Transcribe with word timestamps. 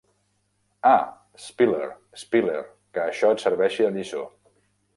Ah, 0.91 1.03
Spiller, 1.43 1.91
Spiller, 2.23 2.63
que 2.97 3.05
això 3.05 3.33
et 3.37 3.47
serveixi 3.47 3.87
de 3.89 3.95
lliçó. 3.99 4.25